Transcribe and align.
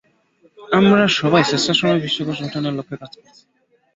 আমরা 0.71 1.03
সবাই 1.19 1.43
স্বেচ্ছাশ্রমেই 1.49 2.03
বিশ্বকোষ 2.05 2.37
গঠনের 2.43 2.73
লক্ষ্যে 2.77 2.97
কাজ 3.01 3.11
করছি। 3.15 3.43